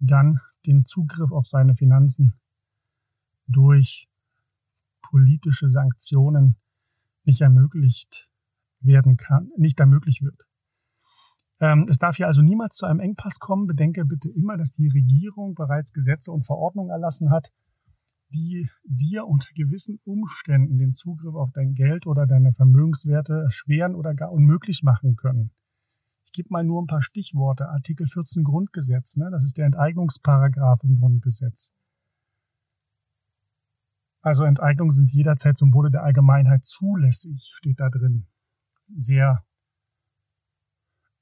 dann 0.00 0.40
den 0.66 0.84
Zugriff 0.84 1.30
auf 1.30 1.46
seine 1.46 1.74
Finanzen 1.74 2.34
durch 3.46 4.08
politische 5.02 5.68
Sanktionen 5.68 6.56
nicht 7.24 7.40
ermöglicht 7.40 8.28
werden 8.80 9.16
kann, 9.16 9.50
nicht 9.56 9.78
ermöglicht 9.80 10.22
wird. 10.22 10.40
Ähm, 11.60 11.86
es 11.88 11.98
darf 11.98 12.16
hier 12.16 12.26
also 12.26 12.42
niemals 12.42 12.76
zu 12.76 12.86
einem 12.86 13.00
Engpass 13.00 13.38
kommen. 13.38 13.66
Bedenke 13.66 14.04
bitte 14.04 14.28
immer, 14.28 14.56
dass 14.56 14.70
die 14.70 14.88
Regierung 14.88 15.54
bereits 15.54 15.92
Gesetze 15.92 16.32
und 16.32 16.44
Verordnungen 16.44 16.90
erlassen 16.90 17.30
hat, 17.30 17.52
die 18.34 18.68
dir 18.84 19.26
unter 19.26 19.48
gewissen 19.54 20.00
Umständen 20.04 20.78
den 20.78 20.92
Zugriff 20.92 21.34
auf 21.34 21.52
dein 21.52 21.74
Geld 21.74 22.06
oder 22.06 22.26
deine 22.26 22.52
Vermögenswerte 22.52 23.42
erschweren 23.44 23.94
oder 23.94 24.14
gar 24.14 24.32
unmöglich 24.32 24.82
machen 24.82 25.16
können 25.16 25.52
gebe 26.34 26.48
mal 26.50 26.64
nur 26.64 26.82
ein 26.82 26.86
paar 26.86 27.00
Stichworte. 27.00 27.68
Artikel 27.68 28.06
14 28.06 28.44
Grundgesetz, 28.44 29.16
ne? 29.16 29.30
das 29.30 29.44
ist 29.44 29.56
der 29.56 29.66
Enteignungsparagraph 29.66 30.82
im 30.82 30.98
Grundgesetz. 30.98 31.72
Also 34.20 34.44
Enteignungen 34.44 34.90
sind 34.90 35.12
jederzeit 35.12 35.56
zum 35.56 35.72
Wohle 35.72 35.90
der 35.90 36.02
Allgemeinheit 36.02 36.64
zulässig, 36.64 37.52
steht 37.54 37.80
da 37.80 37.88
drin. 37.88 38.26
Sehr 38.82 39.44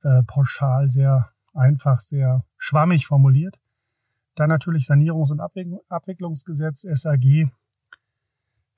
äh, 0.02 0.22
pauschal, 0.24 0.88
sehr 0.88 1.30
einfach, 1.52 2.00
sehr 2.00 2.44
schwammig 2.56 3.06
formuliert. 3.06 3.60
Dann 4.34 4.48
natürlich 4.48 4.86
Sanierungs- 4.86 5.30
und 5.30 5.40
Abwicklungsgesetz, 5.40 6.82
SAG, 6.82 7.50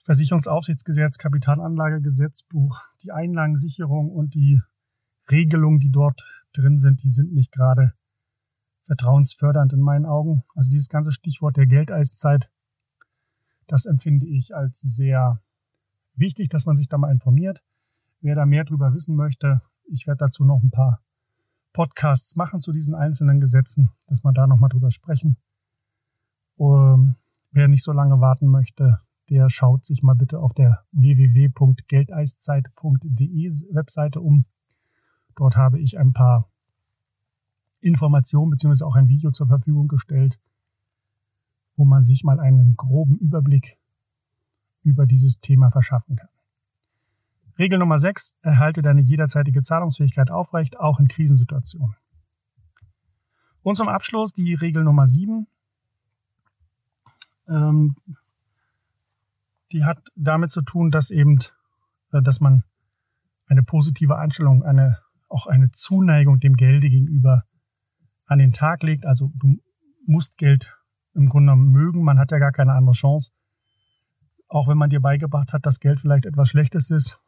Versicherungsaufsichtsgesetz, 0.03 1.17
Kapitalanlagegesetzbuch, 1.19 2.83
die 3.03 3.13
Einlagensicherung 3.13 4.11
und 4.11 4.35
die 4.35 4.61
Regelungen, 5.31 5.81
die 5.81 5.91
dort 5.91 6.23
drin 6.53 6.79
sind, 6.79 7.03
die 7.03 7.09
sind 7.11 7.33
nicht 7.33 7.53
gerade 7.53 7.95
vertrauensfördernd 8.85 9.73
in 9.73 9.81
meinen 9.81 10.05
Augen. 10.05 10.45
Also 10.55 10.71
dieses 10.71 10.89
ganze 10.89 11.13
Stichwort 11.13 11.57
der 11.57 11.67
Geldeiszeit, 11.67 12.51
das 13.67 13.87
empfinde 13.87 14.27
ich 14.27 14.55
als 14.55 14.81
sehr 14.81 15.41
wichtig, 16.15 16.51
dass 16.51 16.67
man 16.67 16.77
sich 16.77 16.89
da 16.89 16.99
mal 16.99 17.11
informiert. 17.11 17.65
Wer 18.21 18.35
da 18.35 18.45
mehr 18.45 18.65
drüber 18.65 18.93
wissen 18.93 19.17
möchte, 19.17 19.63
ich 19.85 20.07
werde 20.07 20.19
dazu 20.19 20.45
noch 20.45 20.63
ein 20.63 20.71
paar 20.71 21.03
Podcasts 21.73 22.37
machen 22.37 22.61
zu 22.61 22.73
diesen 22.73 22.95
einzelnen 22.95 23.41
Gesetzen, 23.41 23.91
dass 24.07 24.23
wir 24.23 24.33
da 24.33 24.47
nochmal 24.47 24.69
drüber 24.69 24.91
sprechen. 24.91 25.37
Um, 26.57 27.17
wer 27.51 27.69
nicht 27.69 27.83
so 27.83 27.93
lange 27.93 28.21
warten 28.21 28.49
möchte, 28.49 29.01
der 29.31 29.49
schaut 29.49 29.85
sich 29.85 30.03
mal 30.03 30.15
bitte 30.15 30.41
auf 30.41 30.53
der 30.53 30.85
www.geldeiszeit.de 30.93 33.75
Webseite 33.75 34.21
um. 34.21 34.45
Dort 35.35 35.57
habe 35.57 35.81
ich 35.81 35.99
ein 35.99 36.13
paar 36.13 36.51
Informationen 37.81 38.51
beziehungsweise 38.51 38.87
auch 38.87 38.97
ein 38.97 39.09
Video 39.09 39.31
zur 39.31 39.47
Verfügung 39.47 39.89
gestellt, 39.89 40.39
wo 41.77 41.85
man 41.85 42.05
sich 42.05 42.25
mal 42.25 42.41
einen 42.41 42.77
groben 42.77 43.19
Überblick 43.19 43.79
über 44.83 45.07
dieses 45.07 45.39
Thema 45.39 45.71
verschaffen 45.71 46.17
kann. 46.17 46.29
Regel 47.59 47.79
Nummer 47.79 47.99
6. 47.99 48.35
Erhalte 48.43 48.83
deine 48.83 49.01
jederzeitige 49.01 49.63
Zahlungsfähigkeit 49.63 50.31
aufrecht, 50.31 50.79
auch 50.79 50.99
in 50.99 51.09
Krisensituationen. 51.09 51.97
Und 53.63 53.77
zum 53.77 53.89
Abschluss 53.89 54.33
die 54.33 54.55
Regel 54.55 54.85
Nummer 54.85 55.07
7. 55.07 55.47
Ähm, 57.49 57.97
die 59.73 59.85
hat 59.85 59.99
damit 60.15 60.51
zu 60.51 60.63
tun, 60.63 60.91
dass 60.91 61.11
eben, 61.11 61.39
äh, 62.13 62.23
dass 62.23 62.41
man 62.41 62.65
eine 63.47 63.63
positive 63.63 64.17
Einstellung, 64.17 64.63
eine 64.63 64.99
auch 65.35 65.47
eine 65.49 65.71
Zuneigung 65.73 66.39
dem 66.39 66.55
Gelde 66.55 66.89
gegenüber 66.89 67.45
an 68.27 68.39
den 68.39 68.53
Tag 68.53 68.83
legt. 68.85 69.05
Also 69.05 69.33
du 69.35 69.59
musst 70.07 70.39
Geld 70.39 70.79
im 71.15 71.29
Grunde 71.29 71.57
mögen, 71.57 72.03
man 72.03 72.19
hat 72.19 72.31
ja 72.31 72.39
gar 72.39 72.53
keine 72.53 72.73
andere 72.73 72.95
Chance. 72.95 73.33
Auch 74.49 74.69
wenn 74.69 74.79
man 74.79 74.91
dir 74.91 75.01
beigebracht 75.01 75.53
hat, 75.53 75.67
dass 75.67 75.81
Geld 75.81 76.01
vielleicht 76.01 76.27
etwas 76.27 76.49
Schlechtes 76.49 76.91
ist, 76.91 77.19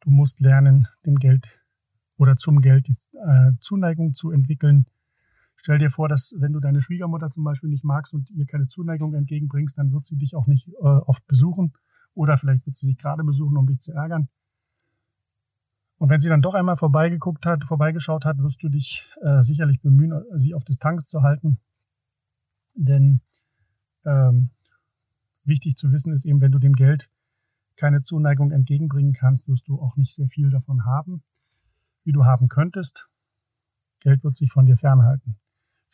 du 0.00 0.10
musst 0.10 0.40
lernen, 0.40 0.88
dem 1.04 1.16
Geld 1.16 1.60
oder 2.16 2.36
zum 2.36 2.60
Geld 2.60 2.88
die 2.88 2.96
äh, 3.12 3.52
Zuneigung 3.60 4.14
zu 4.14 4.30
entwickeln. 4.30 4.86
Stell 5.56 5.78
dir 5.78 5.90
vor, 5.90 6.08
dass 6.08 6.34
wenn 6.38 6.52
du 6.52 6.60
deine 6.60 6.80
Schwiegermutter 6.80 7.28
zum 7.28 7.42
Beispiel 7.42 7.70
nicht 7.70 7.84
magst 7.84 8.14
und 8.14 8.30
ihr 8.30 8.46
keine 8.46 8.66
Zuneigung 8.66 9.14
entgegenbringst, 9.14 9.76
dann 9.78 9.92
wird 9.92 10.06
sie 10.06 10.16
dich 10.16 10.36
auch 10.36 10.46
nicht 10.46 10.68
äh, 10.68 10.82
oft 10.82 11.26
besuchen. 11.26 11.72
Oder 12.14 12.36
vielleicht 12.36 12.66
wird 12.66 12.76
sie 12.76 12.86
sich 12.86 12.98
gerade 12.98 13.24
besuchen, 13.24 13.56
um 13.56 13.66
dich 13.66 13.80
zu 13.80 13.92
ärgern. 13.92 14.28
Und 15.98 16.10
wenn 16.10 16.20
sie 16.20 16.28
dann 16.28 16.42
doch 16.42 16.54
einmal 16.54 16.76
vorbeigeguckt 16.76 17.46
hat, 17.46 17.64
vorbeigeschaut 17.64 18.24
hat, 18.24 18.38
wirst 18.38 18.62
du 18.62 18.68
dich 18.68 19.10
äh, 19.22 19.42
sicherlich 19.42 19.80
bemühen, 19.80 20.12
sie 20.34 20.54
auf 20.54 20.64
Distanz 20.64 21.08
zu 21.08 21.22
halten. 21.22 21.58
Denn 22.74 23.20
ähm, 24.04 24.50
wichtig 25.44 25.76
zu 25.76 25.92
wissen 25.92 26.12
ist 26.12 26.26
eben, 26.26 26.40
wenn 26.40 26.52
du 26.52 26.58
dem 26.58 26.74
Geld 26.74 27.10
keine 27.76 28.02
Zuneigung 28.02 28.52
entgegenbringen 28.52 29.12
kannst, 29.12 29.48
wirst 29.48 29.68
du 29.68 29.80
auch 29.80 29.96
nicht 29.96 30.14
sehr 30.14 30.28
viel 30.28 30.50
davon 30.50 30.84
haben, 30.84 31.22
wie 32.04 32.12
du 32.12 32.24
haben 32.24 32.48
könntest. 32.48 33.08
Geld 34.00 34.22
wird 34.24 34.36
sich 34.36 34.52
von 34.52 34.66
dir 34.66 34.76
fernhalten. 34.76 35.36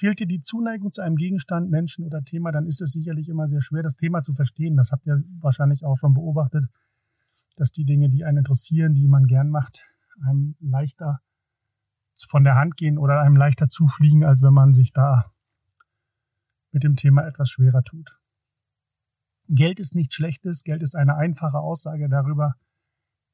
Fehlt 0.02 0.18
dir 0.18 0.26
die 0.26 0.40
Zuneigung 0.40 0.90
zu 0.90 1.00
einem 1.00 1.14
Gegenstand, 1.14 1.70
Menschen 1.70 2.04
oder 2.04 2.24
Thema, 2.24 2.50
dann 2.50 2.66
ist 2.66 2.82
es 2.82 2.90
sicherlich 2.90 3.28
immer 3.28 3.46
sehr 3.46 3.60
schwer, 3.60 3.84
das 3.84 3.94
Thema 3.94 4.20
zu 4.20 4.32
verstehen. 4.32 4.74
Das 4.76 4.90
habt 4.90 5.06
ihr 5.06 5.22
wahrscheinlich 5.38 5.84
auch 5.84 5.96
schon 5.96 6.12
beobachtet, 6.12 6.64
dass 7.54 7.70
die 7.70 7.84
Dinge, 7.84 8.08
die 8.08 8.24
einen 8.24 8.38
interessieren, 8.38 8.94
die 8.94 9.06
man 9.06 9.28
gern 9.28 9.48
macht, 9.48 9.88
einem 10.26 10.56
leichter 10.58 11.20
von 12.28 12.42
der 12.42 12.56
Hand 12.56 12.76
gehen 12.76 12.98
oder 12.98 13.20
einem 13.20 13.36
leichter 13.36 13.68
zufliegen, 13.68 14.24
als 14.24 14.42
wenn 14.42 14.52
man 14.52 14.74
sich 14.74 14.92
da 14.92 15.32
mit 16.72 16.82
dem 16.82 16.96
Thema 16.96 17.24
etwas 17.24 17.48
schwerer 17.50 17.84
tut. 17.84 18.18
Geld 19.46 19.78
ist 19.78 19.94
nichts 19.94 20.16
Schlechtes, 20.16 20.64
Geld 20.64 20.82
ist 20.82 20.96
eine 20.96 21.14
einfache 21.14 21.60
Aussage 21.60 22.08
darüber, 22.08 22.56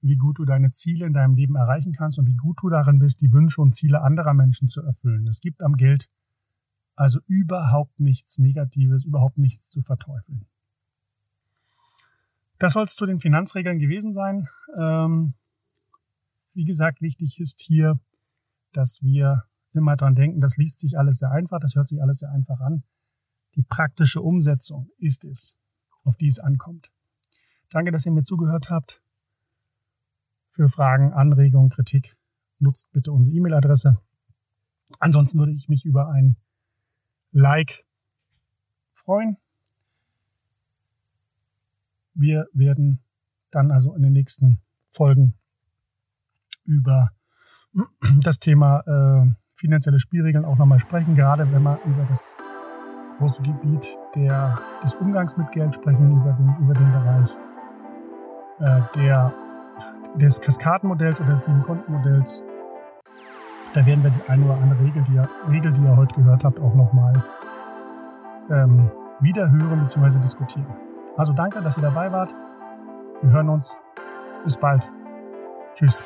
wie 0.03 0.17
gut 0.17 0.39
du 0.39 0.45
deine 0.45 0.71
Ziele 0.73 1.07
in 1.07 1.15
deinem 1.15 1.35
Leben 1.35 1.57
erreichen 1.57 1.93
kannst 1.93 2.19
und 2.19 2.29
wie 2.29 2.37
gut 2.37 2.59
du 2.61 2.69
darin 2.69 2.99
bist, 2.99 3.23
die 3.23 3.33
Wünsche 3.33 3.63
und 3.63 3.75
Ziele 3.75 4.03
anderer 4.03 4.35
Menschen 4.35 4.69
zu 4.69 4.83
erfüllen. 4.83 5.27
Es 5.29 5.41
gibt 5.41 5.63
am 5.63 5.79
Geld 5.79 6.11
also 6.99 7.21
überhaupt 7.29 8.01
nichts 8.01 8.39
Negatives, 8.39 9.05
überhaupt 9.05 9.39
nichts 9.39 9.71
zu 9.71 9.83
verteufeln. 9.83 10.47
Das 12.59 12.73
soll 12.73 12.85
es 12.87 12.97
zu 12.97 13.07
den 13.07 13.21
Finanzregeln 13.21 13.79
gewesen 13.79 14.13
sein. 14.13 14.49
Ähm, 14.77 15.35
wie 16.55 16.65
gesagt, 16.65 17.01
wichtig 17.01 17.39
ist 17.39 17.61
hier, 17.61 18.01
dass 18.73 19.01
wir 19.01 19.45
immer 19.73 19.95
dran 19.95 20.17
denken, 20.17 20.41
das 20.41 20.57
liest 20.57 20.81
sich 20.81 20.99
alles 20.99 21.19
sehr 21.19 21.31
einfach, 21.31 21.61
das 21.61 21.77
hört 21.77 21.87
sich 21.87 22.03
alles 22.03 22.19
sehr 22.19 22.33
einfach 22.33 22.59
an. 22.59 22.83
Die 23.55 23.63
praktische 23.63 24.21
Umsetzung 24.21 24.91
ist 24.99 25.25
es, 25.25 25.57
auf 26.03 26.17
die 26.17 26.27
es 26.27 26.41
ankommt. 26.41 26.91
Danke, 27.71 27.93
dass 27.93 28.07
ihr 28.07 28.13
mir 28.13 28.25
zugehört 28.25 28.71
habt. 28.71 29.05
Für 30.51 30.69
Fragen, 30.69 31.13
Anregungen, 31.13 31.71
Kritik 31.71 32.17
nutzt 32.59 32.91
bitte 32.91 33.13
unsere 33.13 33.37
E-Mail-Adresse. 33.37 33.99
Ansonsten 34.99 35.39
würde 35.39 35.53
ich 35.53 35.69
mich 35.69 35.85
über 35.85 36.09
ein 36.09 36.37
Like 37.39 37.85
freuen. 38.93 39.37
Wir 42.15 42.49
werden 42.53 42.99
dann 43.53 43.71
also 43.71 43.95
in 43.95 44.03
den 44.03 44.13
nächsten 44.13 44.61
Folgen 44.91 45.35
über 46.65 47.11
das 48.25 48.41
Thema 48.41 48.81
äh, 48.81 49.31
finanzielle 49.55 50.01
Spielregeln 50.01 50.45
auch 50.45 50.59
nochmal 50.59 50.81
sprechen, 50.81 51.15
gerade 51.15 51.51
wenn 51.53 51.63
wir 51.63 51.79
über 51.85 52.05
das 52.09 52.37
große 53.19 53.43
Gebiet 53.43 53.87
der, 54.17 54.59
des 54.83 54.97
Umgangs 54.97 55.37
mit 55.37 55.53
Geld 55.53 55.77
sprechen, 55.77 56.11
über 56.21 56.33
den, 56.33 56.57
über 56.59 56.75
den 56.75 56.91
Bereich 56.91 57.37
äh, 58.59 58.81
der, 58.97 59.33
des 60.17 60.41
Kaskadenmodells 60.41 61.21
oder 61.21 61.31
des 61.31 61.45
Sieben-Konten-Modells. 61.45 62.43
Da 63.75 63.85
werden 63.85 64.03
wir 64.03 64.11
die 64.11 64.29
eine 64.29 64.45
oder 64.45 64.55
andere 64.55 64.85
Regel, 64.85 65.03
die 65.05 65.15
ihr, 65.15 65.29
Regel, 65.51 65.73
die 65.73 65.83
ihr 65.83 65.97
heute 65.97 66.15
gehört 66.15 66.45
habt, 66.45 66.59
auch 66.59 66.75
nochmal 66.75 67.23
ähm, 68.51 68.91
wieder 69.21 69.51
hören 69.51 69.81
bzw. 69.81 70.21
diskutieren. 70.21 70.67
Also 71.17 71.33
danke, 71.33 71.61
dass 71.61 71.77
ihr 71.77 71.83
dabei 71.83 72.11
wart. 72.11 72.35
Wir 73.21 73.31
hören 73.31 73.49
uns. 73.49 73.81
Bis 74.45 74.57
bald. 74.57 74.91
Tschüss. 75.75 76.03